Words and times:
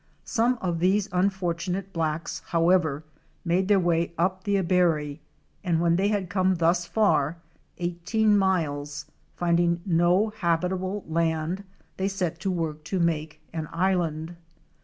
Some 0.25 0.57
of 0.61 0.79
these 0.79 1.07
unfortunate 1.11 1.93
blacks, 1.93 2.41
however, 2.47 3.03
made 3.45 3.67
their 3.67 3.79
way 3.79 4.13
up 4.17 4.45
the 4.45 4.55
Abary 4.57 5.19
and 5.63 5.79
when 5.79 5.95
they 5.95 6.07
had 6.07 6.27
come 6.27 6.55
thus 6.55 6.87
far— 6.87 7.37
eighteen 7.77 8.35
miles 8.35 9.05
—finding 9.35 9.79
no 9.85 10.29
habitable 10.39 11.03
land 11.07 11.63
they 11.97 12.07
set 12.07 12.39
to 12.39 12.49
work 12.49 12.83
to 12.85 12.99
make 12.99 13.41
an 13.53 13.69
island. 13.71 14.35